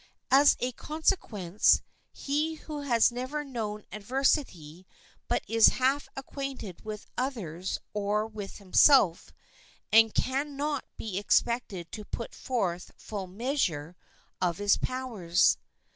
As 0.31 0.57
a 0.59 0.71
consequence, 0.71 1.83
he 2.11 2.55
who 2.55 2.79
has 2.81 3.11
never 3.11 3.43
known 3.43 3.85
adversity 3.91 4.87
is 5.47 5.67
but 5.69 5.73
half 5.73 6.09
acquainted 6.15 6.83
with 6.83 7.05
others 7.19 7.77
or 7.93 8.25
with 8.25 8.57
himself, 8.57 9.31
and 9.91 10.11
can 10.11 10.57
not 10.57 10.85
be 10.97 11.19
expected 11.19 11.91
to 11.91 12.03
put 12.03 12.33
forth 12.33 12.89
full 12.97 13.27
measure 13.27 13.95
of 14.41 14.57
his 14.57 14.75
powers. 14.75 15.55